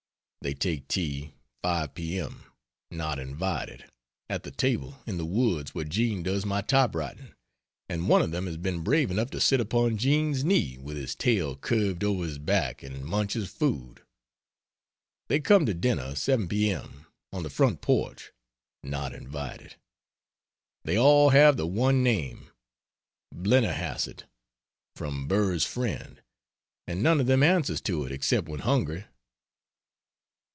[0.43, 2.19] They take tea, 5 p.
[2.19, 2.45] m.,
[2.89, 3.85] (not invited)
[4.27, 7.35] at the table in the woods where Jean does my typewriting,
[7.87, 11.13] and one of them has been brave enough to sit upon Jean's knee with his
[11.13, 14.01] tail curved over his back and munch his food.
[15.27, 16.71] They come to dinner, 7 p.
[16.71, 18.31] m., on the front porch
[18.81, 19.75] (not invited).
[20.83, 22.49] They all have the one name
[23.31, 24.23] Blennerhasset,
[24.95, 26.19] from Burr's friend
[26.87, 29.05] and none of them answers to it except when hungry.